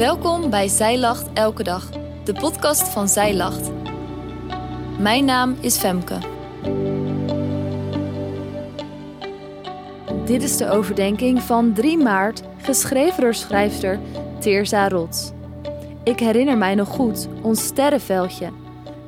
[0.00, 1.90] Welkom bij Zij Lacht Elke Dag,
[2.24, 3.70] de podcast van Zij Lacht.
[4.98, 6.18] Mijn naam is Femke.
[10.24, 14.00] Dit is de overdenking van 3 maart, geschreven door schrijfster
[14.38, 15.30] Teerza Rots.
[16.04, 18.52] Ik herinner mij nog goed ons sterrenveldje.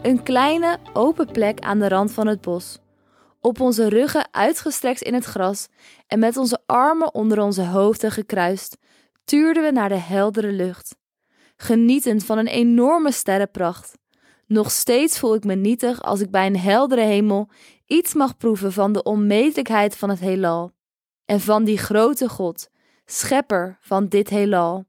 [0.03, 2.79] Een kleine, open plek aan de rand van het bos.
[3.41, 5.69] Op onze ruggen uitgestrekt in het gras
[6.07, 8.77] en met onze armen onder onze hoofden gekruist,
[9.25, 10.97] tuurden we naar de heldere lucht.
[11.57, 13.99] Genietend van een enorme sterrenpracht.
[14.47, 17.49] Nog steeds voel ik me nietig als ik bij een heldere hemel
[17.87, 20.73] iets mag proeven van de onmetelijkheid van het heelal.
[21.25, 22.69] En van die grote God,
[23.05, 24.85] schepper van dit heelal.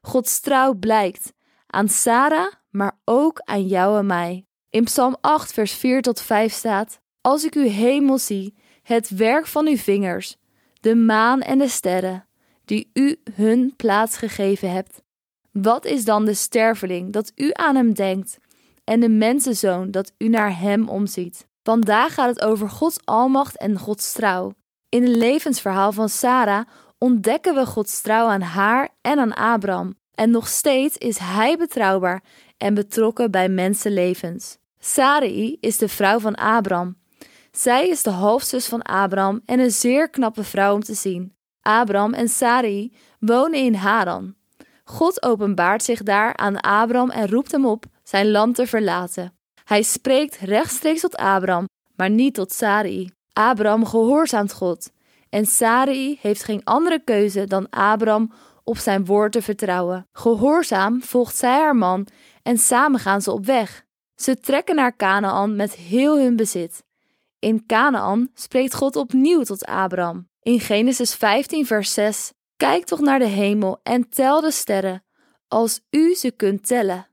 [0.00, 1.32] Gods trouw blijkt
[1.66, 4.46] aan Sarah, maar ook aan jou en mij.
[4.70, 9.46] In Psalm 8, vers 4 tot 5 staat: Als ik uw hemel zie, het werk
[9.46, 10.36] van uw vingers,
[10.80, 12.28] de maan en de sterren,
[12.64, 15.02] die u hun plaats gegeven hebt.
[15.50, 18.38] Wat is dan de sterveling dat u aan hem denkt,
[18.84, 21.46] en de mensenzoon dat u naar hem omziet?
[21.62, 24.52] Vandaag gaat het over Gods almacht en Gods trouw.
[24.88, 26.66] In het levensverhaal van Sarah
[26.98, 29.94] ontdekken we Gods trouw aan haar en aan Abraham.
[30.14, 32.22] En nog steeds is hij betrouwbaar
[32.56, 34.58] en betrokken bij mensenlevens.
[34.78, 36.96] Sarai is de vrouw van Abraham.
[37.52, 41.32] Zij is de halfzus van Abraham en een zeer knappe vrouw om te zien.
[41.64, 44.34] Abraham en Sarai wonen in Haran.
[44.84, 49.32] God openbaart zich daar aan Abraham en roept hem op zijn land te verlaten.
[49.64, 53.10] Hij spreekt rechtstreeks tot Abraham, maar niet tot Sarai.
[53.32, 54.90] Abraham gehoorzaamt God
[55.34, 58.32] en Sarai heeft geen andere keuze dan Abraham
[58.64, 60.06] op zijn woord te vertrouwen.
[60.12, 62.06] Gehoorzaam volgt zij haar man
[62.42, 63.84] en samen gaan ze op weg.
[64.14, 66.84] Ze trekken naar Canaan met heel hun bezit.
[67.38, 70.28] In Canaan spreekt God opnieuw tot Abraham.
[70.44, 75.04] In Genesis 15, vers 6: Kijk toch naar de hemel en tel de sterren,
[75.48, 77.06] als u ze kunt tellen.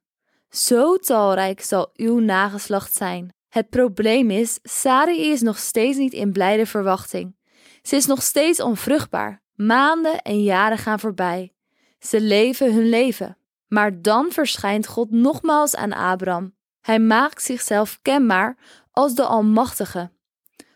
[0.50, 3.34] Zo talrijk zal uw nageslacht zijn.
[3.50, 7.36] Het probleem is, Sarai is nog steeds niet in blijde verwachting.
[7.82, 9.44] Ze is nog steeds onvruchtbaar.
[9.56, 11.54] Maanden en jaren gaan voorbij.
[12.00, 13.38] Ze leven hun leven.
[13.68, 16.56] Maar dan verschijnt God nogmaals aan Abraham.
[16.82, 18.58] Hij maakt zichzelf kenbaar
[18.92, 20.12] als de Almachtige.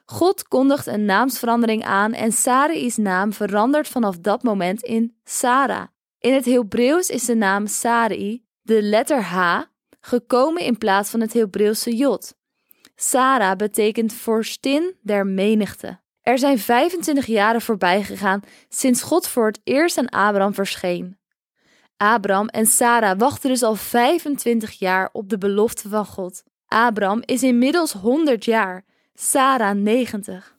[0.06, 5.88] God kondigt een naamsverandering aan en Sarai's naam verandert vanaf dat moment in Sarah.
[6.20, 9.62] In het Hebreeuws is de naam Sarai, de letter H,
[10.02, 12.36] gekomen in plaats van het Hebreeuwse Jod.
[12.96, 16.00] Sarah betekent vorstin der menigte.
[16.22, 21.18] Er zijn 25 jaren voorbij gegaan sinds God voor het eerst aan Abraham verscheen.
[21.98, 26.44] Abraham en Sarah wachten dus al 25 jaar op de belofte van God.
[26.68, 28.86] Abraham is inmiddels 100 jaar,
[29.18, 30.56] Sarah 90.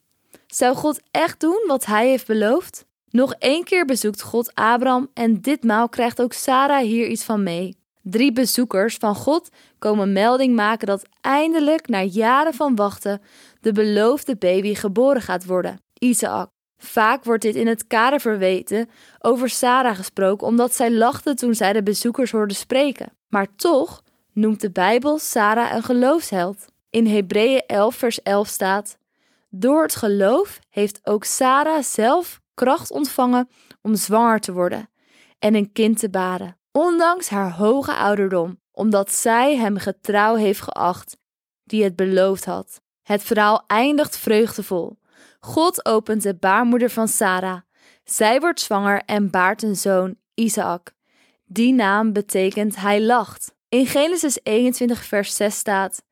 [0.46, 2.84] Zou God echt doen wat hij heeft beloofd?
[3.10, 7.76] Nog één keer bezoekt God Abraham en ditmaal krijgt ook Sarah hier iets van mee.
[8.02, 13.22] Drie bezoekers van God komen melding maken dat eindelijk, na jaren van wachten,
[13.60, 16.48] de beloofde baby geboren gaat worden, Isaac.
[16.78, 18.88] Vaak wordt dit in het kader verweten
[19.18, 23.12] over Sarah gesproken omdat zij lachte toen zij de bezoekers hoorde spreken.
[23.28, 24.02] Maar toch
[24.32, 26.66] noemt de Bijbel Sarah een geloofsheld.
[26.96, 28.98] In Hebreeën 11 vers 11 staat:
[29.48, 33.48] Door het geloof heeft ook Sarah zelf kracht ontvangen
[33.82, 34.90] om zwanger te worden
[35.38, 41.16] en een kind te baren, ondanks haar hoge ouderdom, omdat zij hem getrouw heeft geacht
[41.64, 42.80] die het beloofd had.
[43.02, 44.98] Het verhaal eindigt vreugdevol.
[45.40, 47.60] God opent de baarmoeder van Sarah.
[48.04, 50.92] Zij wordt zwanger en baart een zoon, Isaac.
[51.44, 53.54] Die naam betekent hij lacht.
[53.68, 56.04] In Genesis 21, vers 6 staat: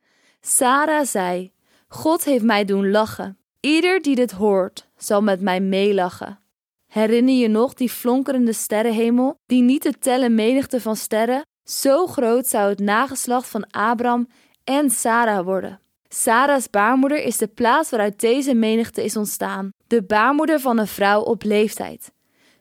[0.46, 1.52] Sarah zei:
[1.88, 3.38] God heeft mij doen lachen.
[3.60, 6.38] Ieder die dit hoort, zal met mij meelachen.
[6.86, 11.46] Herinner je nog die flonkerende sterrenhemel, die niet te tellen menigte van sterren?
[11.64, 14.28] Zo groot zou het nageslacht van Abraham
[14.64, 15.80] en Sarah worden.
[16.08, 21.20] Sarah's baarmoeder is de plaats waaruit deze menigte is ontstaan, de baarmoeder van een vrouw
[21.20, 22.12] op leeftijd,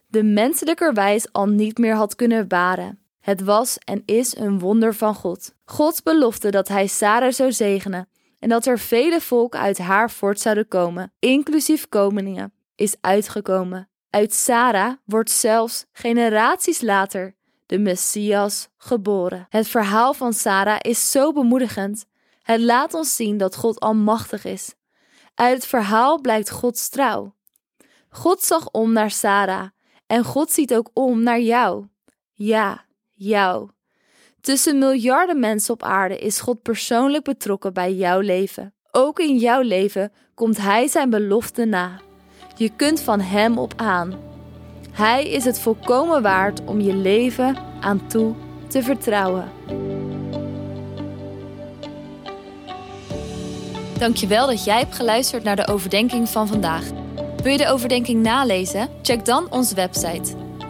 [0.07, 3.02] de menselijkerwijs al niet meer had kunnen baren.
[3.23, 5.53] Het was en is een wonder van God.
[5.65, 8.09] Gods belofte dat hij Sarah zou zegenen
[8.39, 13.89] en dat er vele volken uit haar voort zouden komen, inclusief koningen, is uitgekomen.
[14.09, 17.35] Uit Sarah wordt zelfs generaties later
[17.65, 19.45] de Messias geboren.
[19.49, 22.05] Het verhaal van Sarah is zo bemoedigend
[22.41, 24.75] het laat ons zien dat God almachtig is.
[25.35, 27.35] Uit het verhaal blijkt Gods trouw.
[28.09, 29.67] God zag om naar Sarah
[30.07, 31.87] en God ziet ook om naar jou.
[32.33, 33.69] Ja, jou.
[34.41, 38.73] Tussen miljarden mensen op aarde is God persoonlijk betrokken bij jouw leven.
[38.91, 41.99] Ook in jouw leven komt Hij zijn belofte na.
[42.55, 44.13] Je kunt van Hem op aan.
[44.91, 48.35] Hij is het volkomen waard om je leven aan toe
[48.67, 49.51] te vertrouwen.
[53.97, 56.83] Dankjewel dat jij hebt geluisterd naar de overdenking van vandaag.
[57.43, 58.89] Wil je de overdenking nalezen?
[59.01, 60.42] Check dan onze website.